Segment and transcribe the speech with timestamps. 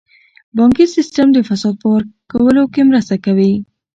[0.57, 3.53] بانکي سیستم د فساد په ورکولو کې مرسته کوي.